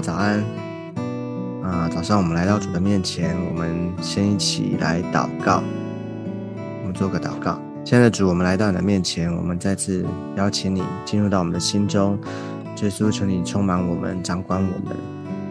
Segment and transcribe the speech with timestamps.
[0.00, 0.42] 早安。
[1.62, 5.62] 啊，早上我们来到主的面前，我们先一起来祷告。
[6.80, 7.60] 我们做个祷告。
[7.84, 10.04] 亲爱的主，我们来到你的面前，我们再次
[10.36, 12.18] 邀请你进入到我们的心中。
[12.82, 14.96] 耶稣，求你充满我们，掌管我们，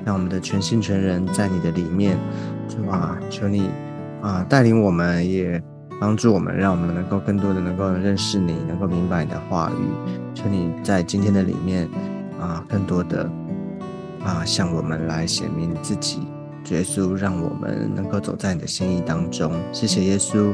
[0.04, 2.18] 让我们的全心全人在你的里面。
[2.68, 3.70] 主啊，求你
[4.22, 5.62] 啊带领我们，也
[6.02, 10.10] 帮助我们，让我们能够更多的能够认识你，能够明白你的话语。
[10.34, 11.88] 求你在今天的里面
[12.40, 13.30] 啊，更多的。
[14.24, 16.20] 啊，向我们来显明自己，
[16.70, 19.52] 耶稣，让我们能够走在你的心意当中。
[19.72, 20.54] 谢谢耶稣，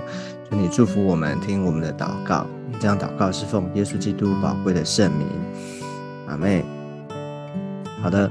[0.50, 2.46] 求你祝福我们，听我们的祷告。
[2.80, 5.28] 这样祷告是奉耶稣基督宝贵的圣名，
[6.28, 6.64] 阿妹。
[8.02, 8.30] 好的，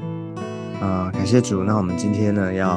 [0.81, 1.65] 啊，感谢主。
[1.65, 2.71] 那我们今天呢，要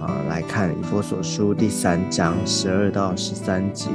[0.00, 3.90] 啊来看以佛所书第三章十二到十三节。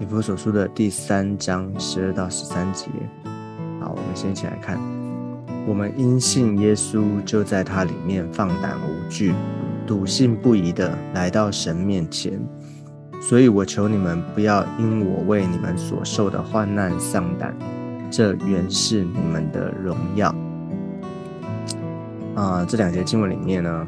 [0.00, 2.86] 以佛所书的第三章十二到十三节。
[3.80, 4.97] 好，我们先一起来看。
[5.68, 9.34] 我们因信耶稣，就在他里面放胆无惧、
[9.86, 12.40] 笃信不疑的来到神面前。
[13.20, 17.54] 所以我求你们不要因我为你们所受的患难丧胆，
[18.10, 20.34] 这原是你们的荣耀。
[22.34, 23.86] 啊，这两节经文里面呢，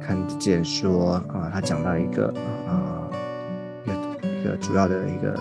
[0.00, 2.32] 看见说啊，他讲到一个
[2.66, 3.04] 啊，
[3.84, 3.94] 一个
[4.26, 5.34] 一个主要的一个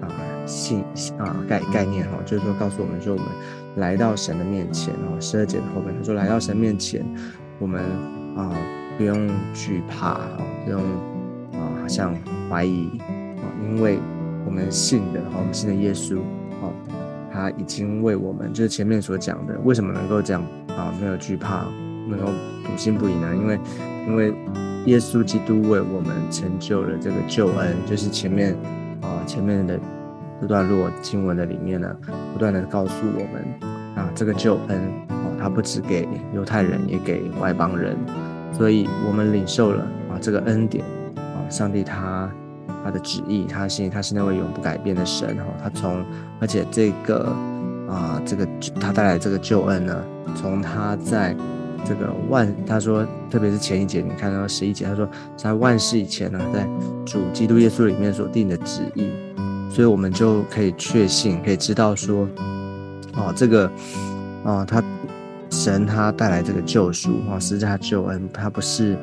[0.00, 0.08] 啊
[0.46, 0.82] 信
[1.18, 3.28] 啊概概念哈，就是说告诉我们说我们。
[3.78, 7.04] 来到神的面前哦，十二节的后面他说：“来到神面前，
[7.58, 7.82] 我们
[8.36, 8.52] 啊
[8.96, 10.80] 不用惧怕哦，不用
[11.52, 12.14] 啊好像
[12.50, 12.90] 怀疑
[13.38, 13.98] 哦，因为
[14.44, 16.18] 我们信的哦，我们信的耶稣
[16.60, 16.72] 哦，
[17.32, 20.42] 他已经为我们就是前面所讲的，为什么能够这样
[20.76, 21.64] 啊没有惧怕，
[22.08, 22.26] 能够
[22.64, 23.34] 笃信不疑呢？
[23.34, 23.58] 因为
[24.06, 24.34] 因为
[24.86, 28.56] 耶稣基督为我们成就了这个救恩，就是前面
[29.02, 29.78] 啊前面的。”
[30.40, 31.92] 这段落经文的里面呢，
[32.32, 33.44] 不断的告诉我们
[33.98, 34.78] 啊，这个救恩
[35.08, 37.96] 哦，它不只给犹太人，也给外邦人，
[38.56, 40.84] 所以我们领受了啊这个恩典
[41.16, 42.30] 啊，上帝他
[42.84, 46.04] 他的旨意，他信他是那位永不改变的神哈，他从
[46.40, 47.34] 而且这个
[47.88, 48.46] 啊这个
[48.80, 50.04] 他带来这个救恩呢，
[50.36, 51.34] 从他在
[51.84, 56.64] 这个万他说，特别是前一节你看到十一节，他说在万事以前呢，在
[57.04, 59.10] 主基督耶稣里面所定的旨意。
[59.70, 62.26] 所以我们就可以确信，可以知道说，
[63.18, 63.70] 哦，这个，
[64.44, 64.82] 哦，他
[65.50, 68.96] 神他带来这个救赎啊，是他救恩，他不是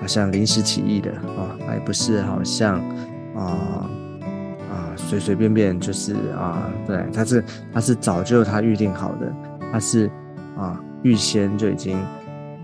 [0.00, 2.78] 好像临时起意的啊，也不是好像
[3.34, 3.88] 啊
[4.70, 9.32] 啊随随便便就是啊，对，他是他是早就他预定好的，
[9.72, 10.10] 他是
[10.56, 11.98] 啊预先就已经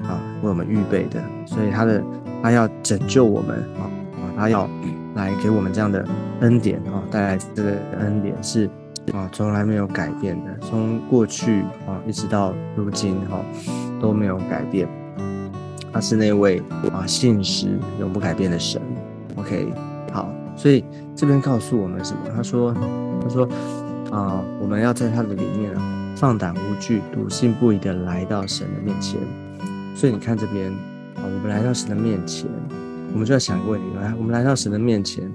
[0.02, 2.02] 啊为我们预备的，所以他的
[2.42, 3.82] 他要拯救我们啊
[4.14, 4.68] 啊，他要。
[5.16, 6.06] 来给我们这样的
[6.40, 8.70] 恩典啊，带来这个恩典是
[9.12, 13.40] 啊从来没有改变的，从过去啊一直到如今哈
[14.00, 14.88] 都没有改变。
[15.92, 16.62] 他是那位
[16.92, 18.80] 啊信实永不改变的神。
[19.34, 19.72] OK，
[20.12, 20.84] 好，所以
[21.16, 22.20] 这边告诉我们什么？
[22.34, 22.72] 他说，
[23.20, 23.48] 他说
[24.12, 29.18] 啊我们要在他的里面啊放胆无惧、笃信不疑的来到神的面前。
[29.94, 30.70] 所以你看这边
[31.16, 32.46] 啊，我们来到神的面前。
[33.12, 35.28] 我们就要想一个问题：来，我们来到神的面前，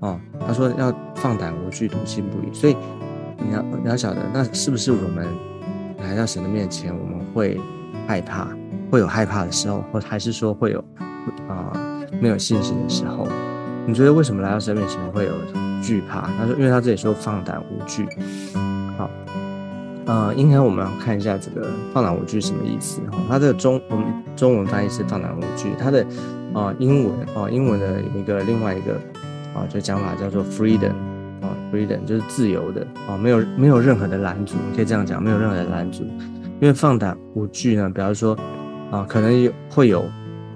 [0.00, 2.54] 哦，他说要放胆无惧、笃信不疑。
[2.54, 2.76] 所以
[3.38, 5.26] 你要你要晓得，那是不是我们
[5.98, 7.60] 来到神的面前，我们会
[8.06, 8.48] 害怕，
[8.90, 10.84] 会有害怕的时候，或还是说会有
[11.48, 11.72] 啊
[12.20, 13.26] 没有信心的时候？
[13.86, 15.32] 你觉得为什么来到神面前会有
[15.82, 16.28] 惧怕？
[16.38, 18.06] 他说，因为他这里说放胆无惧。
[18.96, 19.10] 好，
[20.06, 23.00] 呃，应该我们要看一下这个放胆无惧什么意思？
[23.10, 26.06] 哈，它这个中我们中文翻译是放胆无惧，它的。
[26.54, 28.98] 啊，英文啊，英文的一个另外一个
[29.58, 30.92] 啊，就讲法叫做 freedom
[31.40, 36.04] 啊，freedom 就是自由的啊，没有没有任何的拦阻，可以这样讲，没有任何的拦阻。
[36.60, 38.38] 因为放胆无惧呢，比方说
[38.90, 40.04] 啊，可能有会有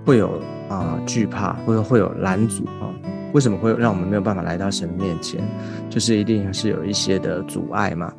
[0.06, 2.86] 会有啊惧怕，或者会有拦阻啊。
[3.32, 5.40] 为什么会让我们没有办法来到神面前？
[5.90, 8.12] 就是一定是有一些的阻碍嘛，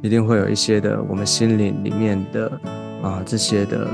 [0.00, 2.50] 一定会有一些的我们心灵里面的
[3.02, 3.86] 啊这些的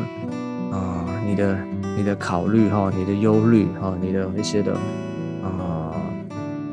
[0.71, 1.59] 啊你的。
[1.97, 4.73] 你的考虑哈，你的忧虑哈，你的一些的，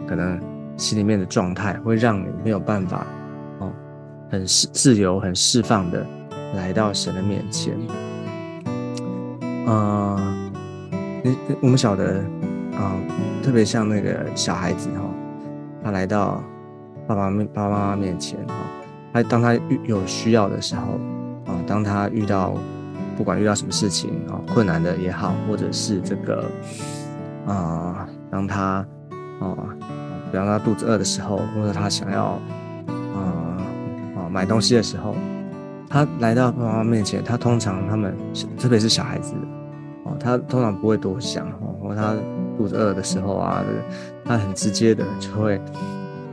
[0.08, 0.40] 可能
[0.78, 3.06] 心里面的状态，会让你没有办法
[3.60, 3.72] 哦，
[4.32, 6.06] 很释自由、很释放的
[6.56, 7.78] 来到神的面前。
[9.68, 10.18] 啊，
[11.24, 12.24] 你我们晓得
[12.74, 12.96] 啊，
[13.44, 15.04] 特别像那个小孩子哈，
[15.84, 16.42] 他来到
[17.06, 18.56] 爸爸面爸爸妈妈面前哈，
[19.14, 20.94] 他当他遇有需要的时候
[21.46, 22.56] 啊，当他遇到。
[23.18, 26.46] 不管遇到什么事情啊，困难的也好，或者是这个
[27.48, 28.86] 啊，当他
[29.40, 29.56] 啊，
[30.32, 32.40] 比方他肚子饿的时候，或者他想要
[32.88, 33.58] 啊
[34.16, 35.16] 啊买东西的时候，
[35.90, 38.16] 他来到爸爸妈妈面前，他通常他们
[38.58, 39.34] 特别是小孩子
[40.04, 42.14] 哦，他通常不会多想哦，或他
[42.58, 43.64] 肚子饿的时候啊，
[44.26, 45.62] 他很直接的就会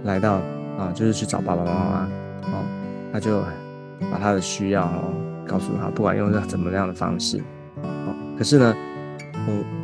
[0.05, 0.35] 来到
[0.79, 2.09] 啊，就是去找爸爸妈妈
[2.53, 2.65] 哦，
[3.13, 3.41] 他就
[4.11, 5.15] 把他的需要哦
[5.47, 7.39] 告诉他，不管用怎么样的方式
[7.83, 8.15] 哦。
[8.37, 8.75] 可是呢，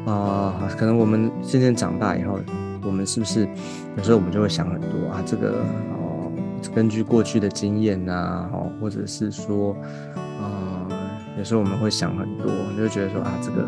[0.06, 2.40] 我啊，可能我们渐渐长大以后，
[2.82, 3.48] 我们是不是
[3.96, 6.30] 有时候我们就会想很多啊，这个哦。
[6.74, 9.74] 根据过去的经验呐，哦，或者是说，
[10.14, 10.86] 呃，
[11.38, 12.46] 有时候我们会想很多，
[12.76, 13.66] 就觉得说啊，这个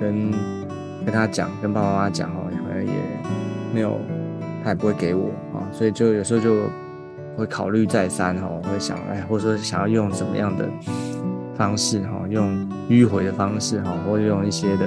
[0.00, 0.30] 跟
[1.04, 2.92] 跟他讲，跟爸爸妈妈讲哦，好像也
[3.74, 4.00] 没有，
[4.64, 6.62] 他也不会给我啊，所以就有时候就
[7.36, 10.66] 会考虑再三哦，会想哎，或者说想要用什么样的
[11.54, 12.48] 方式哈，用
[12.88, 14.86] 迂回的方式哈，或者用一些的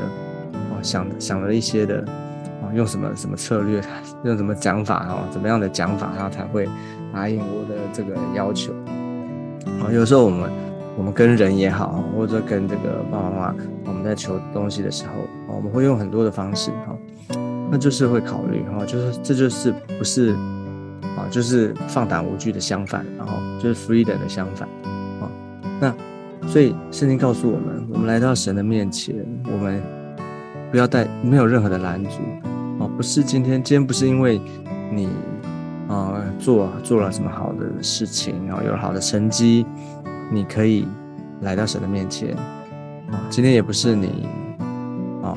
[0.71, 2.03] 哦，想想了一些的
[2.61, 3.81] 啊，用什么什么策略，
[4.23, 6.67] 用什么讲法哈，怎么样的讲法，然后才会。
[7.11, 8.71] 答应我的这个要求
[9.81, 10.51] 啊，有时候我们
[10.95, 13.55] 我们跟人也好，或者跟这个爸爸妈妈，
[13.87, 15.13] 我们在求东西的时候，
[15.51, 16.95] 我们会用很多的方式哈，
[17.71, 20.35] 那就是会考虑哈，就是这就是不是
[21.17, 24.69] 啊，就是放胆无惧的相反，然后就是 freedom 的相反
[25.19, 25.25] 啊。
[25.81, 25.91] 那
[26.47, 29.15] 所以圣经告诉我们，我们来到神的面前，
[29.51, 29.81] 我们
[30.69, 32.19] 不要带没有任何的拦阻，
[32.99, 34.41] 不是今天今天不是因为
[34.91, 35.07] 你。
[35.87, 39.65] 啊，做做了什么好的事情，然后有了好的成绩，
[40.29, 40.85] 你可以
[41.41, 42.35] 来到神的面前。
[43.09, 44.27] 啊，今天也不是你，
[45.23, 45.35] 哦，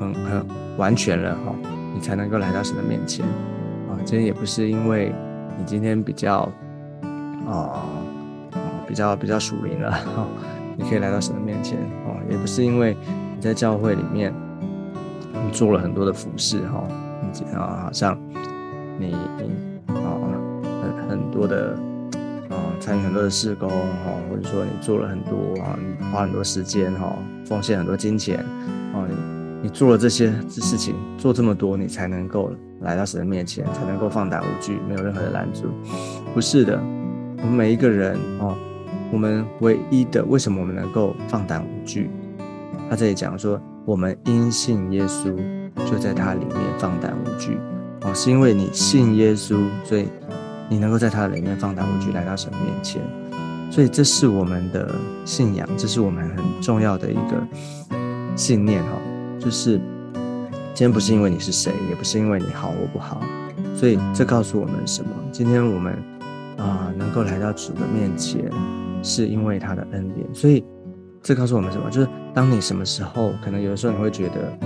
[0.00, 0.46] 很很很
[0.78, 1.54] 完全了哈，
[1.94, 3.24] 你才能够来到神的面前。
[3.24, 5.14] 啊，今天也不是因为
[5.56, 6.50] 你今天比较，
[7.46, 7.84] 啊，
[8.88, 10.26] 比较比较属灵了，哈，
[10.76, 11.78] 你可以来到神的面前。
[12.04, 12.96] 哦，也不是因为
[13.36, 14.34] 你在教会里面，
[15.54, 16.86] 做了很多的服饰，哈，
[17.22, 18.18] 你啊，好像
[19.00, 19.06] 你
[19.38, 19.74] 你。
[19.86, 20.20] 啊
[20.82, 21.74] 很很多的
[22.50, 27.16] 啊，参与很多的事工哈，或者说你做了很多啊，你花很多时间哈，
[27.46, 28.38] 奉献很多金钱
[28.92, 29.14] 啊，你
[29.62, 32.50] 你做了这些事情，做这么多，你才能够
[32.80, 35.68] 来到神的面前，才能够放胆无惧，没有任何的拦阻。
[36.34, 36.78] 不是的，
[37.38, 38.54] 我们每一个人哦，
[39.12, 42.10] 我们唯一的为什么我们能够放胆无惧？
[42.90, 45.36] 他这里讲说，我们因信耶稣，
[45.90, 47.58] 就在他里面放胆无惧
[48.02, 50.08] 哦，是因为你信耶稣，所以。
[50.70, 53.00] 你能够在他的里面放胆无惧来到神面前，
[53.70, 54.94] 所以这是我们的
[55.26, 57.46] 信仰，这是我们很重要的一个
[58.34, 58.92] 信念哈。
[59.38, 59.72] 就是
[60.72, 63.20] 今天不是因为你是谁，也不是因为你好或不好，
[63.76, 65.10] 所以这告诉我们什么？
[65.30, 65.92] 今天我们
[66.56, 68.50] 啊能够来到主的面前，
[69.02, 70.26] 是因为他的恩典。
[70.34, 70.64] 所以
[71.24, 71.90] 这告诉我们什么？
[71.90, 74.56] 就是当你什么时候，可能有的时候你会觉得，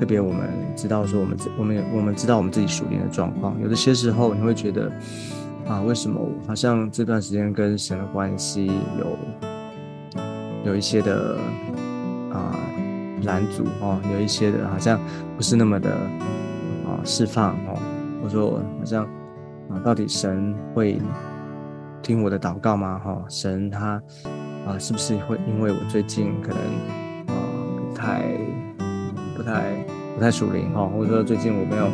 [0.00, 4.90] 特别我们知道说我们我们我们知道我们自己属灵的状况，有的些时候你会觉得。
[5.68, 8.70] 啊，为什么好像这段时间跟神的关系
[9.00, 9.18] 有
[10.64, 11.36] 有一些的
[12.32, 12.56] 啊
[13.24, 14.96] 拦阻哦，有一些的好像
[15.36, 17.76] 不是那么的啊释放哦，
[18.22, 19.02] 或者说好像
[19.68, 21.02] 啊，到底神会
[22.00, 23.00] 听我的祷告吗？
[23.04, 24.00] 哈，神他
[24.66, 26.58] 啊是不是会因为我最近可能
[27.28, 27.34] 啊
[27.88, 28.22] 不太
[29.36, 29.72] 不太
[30.14, 31.88] 不太属灵哈，或者说最近我没有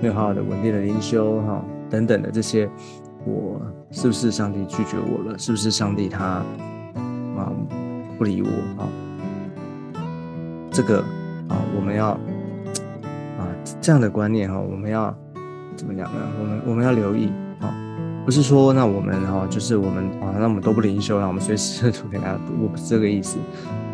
[0.00, 2.68] 没有好好的稳定的灵修哈等等的这些。
[3.24, 5.38] 我是不是上帝拒绝我了？
[5.38, 7.52] 是不是上帝他啊
[8.16, 8.48] 不理我
[8.80, 8.88] 啊？
[10.70, 11.00] 这个
[11.48, 12.10] 啊，我们要
[13.36, 13.44] 啊
[13.80, 15.14] 这样的观念哈，我们要
[15.76, 16.20] 怎么讲呢？
[16.40, 17.30] 我们我们要留意，
[18.28, 23.38] 不是说那我们哈就是我们啊，那我们都不灵修了，我们随时都给大家，我不是这个意思。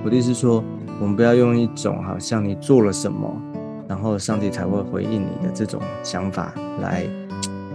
[0.04, 0.60] 我的意思是说，
[1.00, 3.40] 我们不要用一种好像你做了什么，
[3.86, 7.06] 然后上帝才会回应你的这种想法来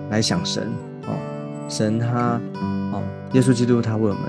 [0.09, 0.67] 来想神
[1.03, 1.15] 哦。
[1.69, 2.41] 神他
[2.91, 3.01] 哦，
[3.31, 4.23] 耶稣基督他为我们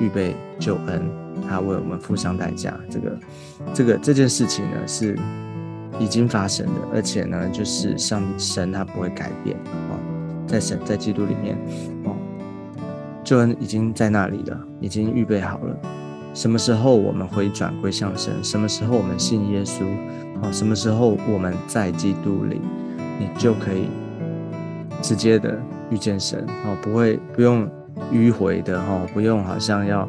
[0.00, 1.08] 预备救恩，
[1.48, 2.76] 他为我们付上代价。
[2.90, 3.18] 这个
[3.72, 5.16] 这个这件事情呢是
[6.00, 9.56] 已经发生的，而且呢就是上神他不会改变
[9.88, 9.94] 哦，
[10.46, 11.56] 在神在基督里面
[12.04, 12.14] 哦，
[13.22, 15.76] 救恩已经在那里了，已经预备好了。
[16.32, 18.32] 什么时候我们回转归向神？
[18.42, 19.84] 什么时候我们信耶稣？
[20.42, 22.60] 哦，什么时候我们在基督里，
[23.18, 23.88] 你就可以
[25.02, 25.58] 直接的。
[25.90, 27.68] 遇见神哦，不会不用
[28.10, 30.00] 迂回的哈，不用好像要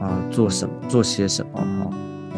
[0.00, 1.90] 啊做什么做些什么哈，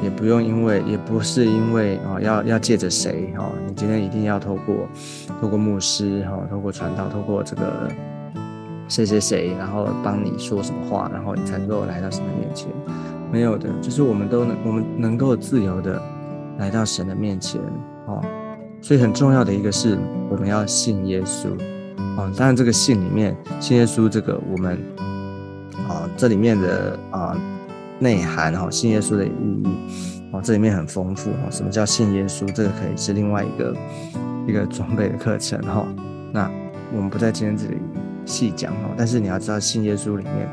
[0.02, 4.88] 也不用因为也不是因为啊要要借着谁哈，你今天一定要透过
[5.40, 7.88] 透过牧师哈，透过传道，透过这个
[8.88, 12.68] 谁谁谁，然后帮你说什么话，然后你才能够来到神的面前。
[13.32, 16.00] 没有的，就是我们都能我们能够自由的
[16.58, 17.60] 来到神的面前
[18.06, 18.22] 哦。
[18.80, 19.98] 所以很重要的一个是
[20.30, 21.48] 我们要信耶稣。
[22.16, 24.78] 哦，当然，这个信里面，信耶稣这个我们
[25.88, 27.36] 啊，这里面的啊
[27.98, 29.66] 内涵哈，信耶稣的意义
[30.30, 31.50] 哦，这里面很丰富哦。
[31.50, 32.44] 什么叫信耶稣？
[32.52, 33.76] 这个可以是另外一个
[34.46, 35.86] 一个装备的课程哈。
[36.32, 36.50] 那
[36.94, 37.78] 我们不在今天这里
[38.26, 40.46] 细讲哦，但是你要知道信耶稣里面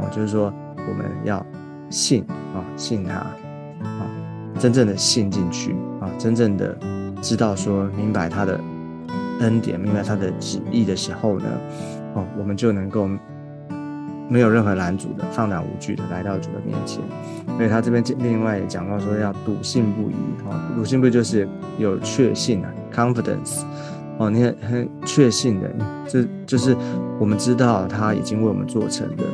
[0.00, 1.44] 哦，就是说我们要
[1.88, 2.24] 信
[2.54, 4.10] 啊，信他啊，
[4.58, 6.76] 真正的信进去啊，真正的
[7.22, 8.58] 知道说明白他的
[9.40, 11.46] 恩典，明白他的旨意的时候呢，
[12.14, 13.08] 哦，我们就能够。
[14.28, 17.02] 没有任何拦阻的，放胆无惧的来到主的面前。
[17.56, 20.14] 所以他这边另外也讲到说，要笃信不疑。
[20.44, 23.62] 哈，笃信不就是有确信啊，confidence。
[24.18, 25.70] 哦，你很很确信的，
[26.06, 26.76] 这就是
[27.18, 29.24] 我们知道他已经为我们做成的。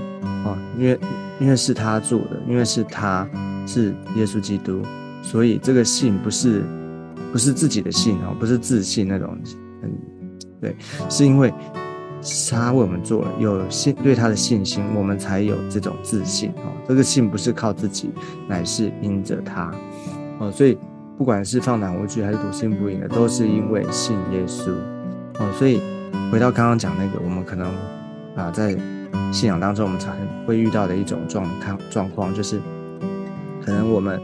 [0.44, 0.98] 哦，因为
[1.40, 3.26] 因为是他做的，因为是他
[3.66, 4.80] 是耶稣基督，
[5.22, 6.62] 所以这个信不是
[7.32, 9.36] 不是自己的信哦，不是自信那种。
[9.82, 9.90] 嗯，
[10.60, 10.76] 对，
[11.08, 11.52] 是因为。
[12.50, 16.72] 他为我们做了，有信对他的信心，我们才有这种自信哦。
[16.88, 18.10] 这个信不是靠自己，
[18.48, 19.70] 乃是因着他
[20.38, 20.50] 哦。
[20.50, 20.78] 所以
[21.18, 24.70] 不管是放胆无惧还是笃信不疑的，都是因为信耶稣
[25.38, 25.46] 哦。
[25.58, 25.80] 所以
[26.32, 27.68] 回到刚刚讲那个，我们可能
[28.34, 28.74] 啊在
[29.30, 30.16] 信仰当中，我们常
[30.46, 32.58] 会遇到的一种状况状况，就是
[33.64, 34.20] 可能我们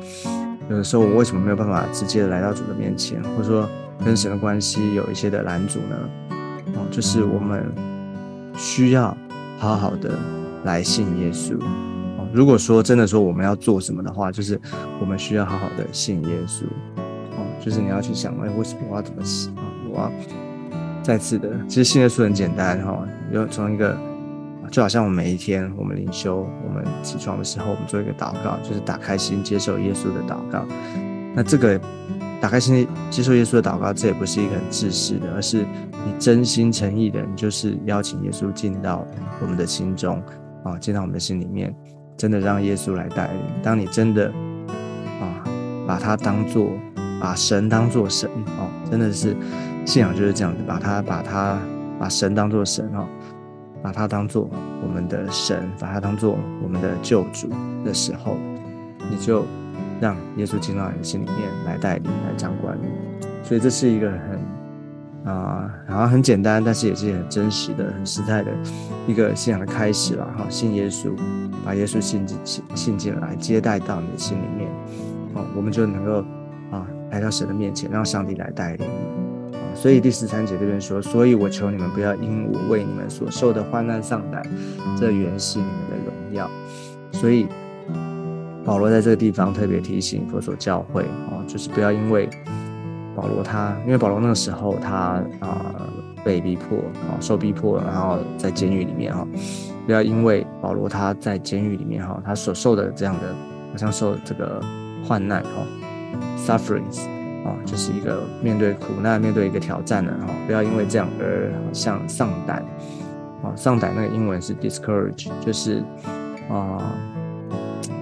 [0.71, 3.69] 有的时候，我为什么没有办法直接的来到主的面前，或者说
[4.05, 6.40] 跟神的关系有一些的拦阻呢？
[6.75, 7.73] 哦，就是我们。
[8.57, 9.17] 需要
[9.59, 10.19] 好好的
[10.65, 11.57] 来信耶稣
[12.19, 12.29] 哦。
[12.31, 14.61] 如果说真的说我们要做什么的话，就是
[15.01, 16.65] 我们需要好好的信耶稣
[17.39, 17.47] 哦。
[17.65, 19.63] 就是你要去想，哎，为什么我要怎么信啊？
[19.89, 20.13] 我要
[21.01, 23.03] 再次的，其实信耶稣很简单哈。
[23.33, 23.97] 要从一个，
[24.71, 30.67] 就好像我们每一天我们灵修，我们起床的时候，我们做一个祷告，就是打开心接受耶稣的祷告。
[31.35, 31.81] 那这个。
[32.41, 35.59] 打开心接受耶稣的祷告，这也不是一个很自私的，而是
[36.07, 39.07] 你真心诚意的，你就是邀请耶稣进到
[39.43, 40.23] 我们的心中
[40.65, 41.75] 啊，进到我们的心里面，
[42.17, 43.43] 真的让耶稣来带领。
[43.63, 44.33] 当你真的
[45.21, 45.45] 啊，
[45.87, 46.71] 把他当做
[47.21, 49.37] 把神当做神哦，真的是
[49.85, 51.59] 信仰就是这样子，把他把他
[51.99, 53.07] 把神当做神哦，
[53.83, 54.49] 把他当做
[54.83, 57.51] 我们的神，把他当做我们的救主
[57.85, 58.39] 的时候，
[59.11, 59.45] 你就。
[60.01, 62.87] 让耶稣进到你的心里面来带领、来掌管你，
[63.45, 68.51] 所以这是一个很啊，好像很简单，但是也是很真实的、很实在的
[69.07, 70.25] 一个信仰的开始了。
[70.39, 71.11] 哈，信耶稣，
[71.65, 74.71] 把耶稣信进、信信进来，接待到你的心里面，
[75.35, 76.25] 哦，我们就能够
[76.71, 79.55] 啊来到神的面前，让上帝来带领你。
[79.75, 84.43] 所以第十三节这边说，所以我求你们不要因我为你们所受的患难丧胆，
[84.99, 86.51] 这原是你们的荣耀。
[87.13, 87.47] 所以。
[88.65, 92.29] 保罗在这个地方特别提醒佛所教会哦，就是不要因为
[93.17, 95.75] 保罗他，因为保罗那个时候他啊
[96.23, 99.27] 被逼迫啊受逼迫，然后在监狱里面哈，
[99.87, 103.35] 不要因为保罗他在监狱里面哈，他所受的这样的
[103.73, 104.63] 好像受这个
[105.05, 105.49] 患难哈
[106.37, 107.07] ，sufferings
[107.45, 112.59] 啊，就是一个面对苦难、面对一个挑战的哈，不要因为这样而好像丧胆
[113.43, 115.83] 啊，丧胆那个英文是 discourage，就是
[116.51, 116.95] 啊。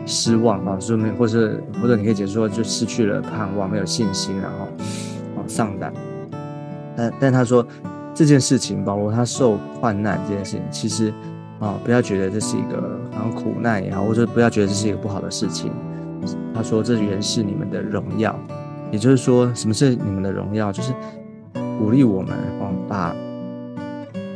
[0.09, 4.65] 失望啊，说明，或者或者你可以解释说，就失去了盼望，没有信心，然后
[5.37, 5.93] 啊丧胆。
[6.97, 7.65] 但但他说
[8.15, 11.13] 这件事情，保罗他受患难这件事情，其实
[11.61, 15.71] 啊不要觉得这是一个好像苦难也好，或者不要觉得这是一个不好的事情。
[16.55, 18.35] 他说这原是你们的荣耀，
[18.91, 20.93] 也就是说什么是你们的荣耀，就是
[21.79, 23.15] 鼓励我们啊把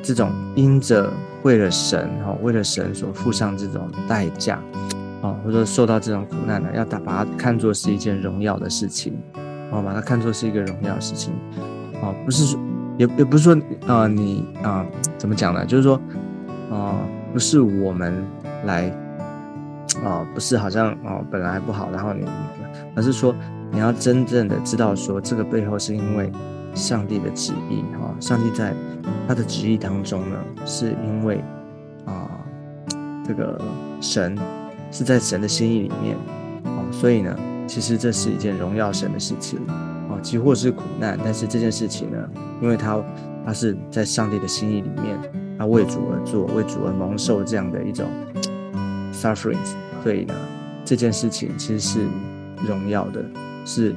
[0.03, 1.11] 这种因着
[1.43, 4.61] 为了神哈，为了神所付上这种代价。
[5.23, 9.17] 啊，或者受到这种苦难呢，要打把它看作是一件荣耀的事情，
[9.71, 11.33] 哦，把它看作是一个荣耀的事情，
[12.03, 12.61] 哦，不是说，
[12.99, 14.85] 也也不是说，啊，你啊，
[15.17, 15.65] 怎么讲呢？
[15.65, 15.95] 就是说，
[16.73, 16.99] 啊，
[17.33, 18.13] 不是我们
[18.65, 18.91] 来，
[20.05, 22.27] 啊，不是好像哦，本来不好，然后你，
[22.97, 23.33] 而是说
[23.71, 26.33] 你要真正的知道说，这个背后是因为
[26.75, 28.75] 上帝的旨意，哈，上帝在
[29.29, 30.37] 他的旨意当中呢，
[30.67, 31.41] 是因为
[32.07, 32.29] 啊，
[33.25, 33.57] 这个
[34.01, 34.37] 神。
[34.93, 36.15] 是在神的心意里面，
[36.65, 37.35] 哦，所以呢，
[37.67, 39.59] 其实这是一件荣耀神的事情，
[40.11, 42.19] 哦，几乎是苦难，但是这件事情呢，
[42.61, 43.03] 因为他
[43.47, 45.19] 他是在上帝的心意里面，
[45.59, 48.07] 他为主而做，为主而蒙受这样的一种
[49.15, 49.73] sufferings，
[50.03, 50.35] 所以呢，
[50.85, 52.07] 这件事情其实是
[52.69, 53.25] 荣耀的，
[53.65, 53.97] 是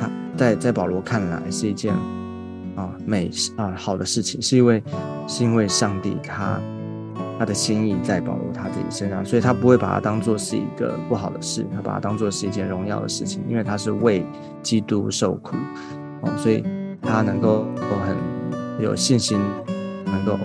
[0.00, 1.94] 他在在保罗看来是一件
[2.74, 4.82] 啊美啊好的事情，是因为
[5.28, 6.60] 是因为上帝他。
[7.38, 14.24] 他的心意在保罗他自己身上，所以他不会把它当做是一个不好的事，他把它当做是一件荣耀的事情，因为他是为
[14.62, 15.56] 基督受苦，
[16.20, 16.64] 哦，所以
[17.02, 17.66] 他能够
[18.06, 18.16] 很
[18.82, 19.40] 有信心，
[20.06, 20.38] 能够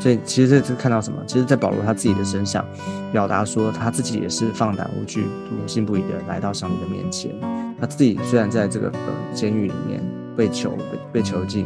[0.00, 1.18] 所以其实这次看到什么？
[1.26, 2.62] 其实，在保罗他自己的身上，
[3.10, 7.30] 表达说他自己也是放胆无惧、笃信不疑的来到上帝的面前。
[7.80, 10.02] 他自己虽然在这个呃监狱里面
[10.36, 10.76] 被囚
[11.14, 11.64] 被囚禁，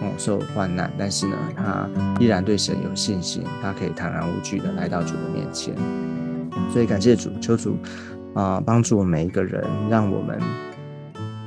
[0.00, 1.86] 哦受患难，但是呢，他
[2.18, 5.74] 依然对神有信心，他可以坦然无惧的来到主的面前。
[6.72, 7.76] 所以感谢主，求主
[8.34, 10.40] 啊帮助我们每一个人，让我们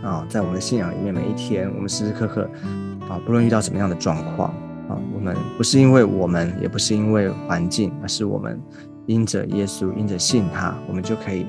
[0.03, 2.47] 啊在我们的信仰里面，每一天我们时时刻刻
[3.09, 4.49] 啊，不论遇到什么样的状况
[4.87, 8.61] 啊，我们不是因为我们，也不是因为环境，而是我们
[9.07, 11.47] 因着耶稣，因着信他，我们就可以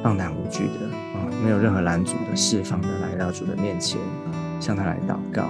[0.00, 0.86] 放胆无惧的
[1.18, 3.98] 啊，没有任何拦阻的释放的来到主的面前，
[4.64, 5.42] 向他来祷告。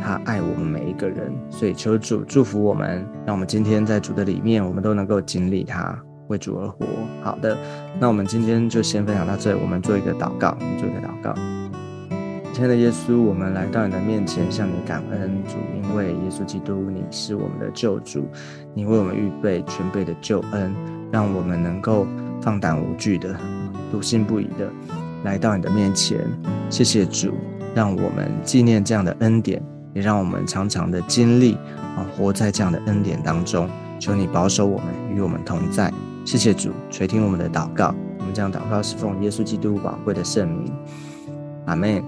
[0.00, 6.86] 他爱我们每一个人，所以求主祝福我们，让我们今天在主的里面，我们都能够经历他，为主而活。
[7.24, 7.58] 好的，
[7.98, 11.34] 那我们今天就先分享到这里，我们做一个祷告，做一个祷告。
[12.52, 18.28] 亲爱的耶稣，我们来到你的面前，向你感恩，主，因为耶稣基督你是我们的救主，
[18.74, 20.72] 你为我们预备全备的救恩，
[21.10, 22.06] 让我们能够
[22.40, 23.34] 放胆无惧的、
[23.90, 24.70] 笃信不疑的
[25.24, 26.20] 来到你的面前。
[26.70, 27.34] 谢谢主，
[27.76, 29.62] 让我们纪念这样的恩典。
[29.92, 31.54] 也让我们常常的经历
[31.96, 33.66] 啊，活在这样的恩典当中。
[33.98, 35.90] 求你保守我们，与我们同在。
[36.22, 37.94] 谢谢主垂听我们的祷告。
[38.18, 40.70] 我们这样祷告是奉耶稣基督宝贵的圣名。
[41.64, 42.04] 阿门。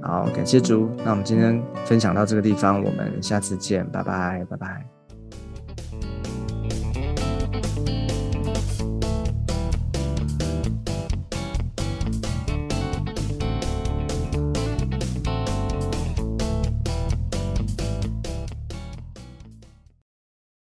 [0.00, 0.88] 好，感谢主。
[1.04, 5.01] 那我们今天分享到这个地方，我们下次见，拜拜，拜拜。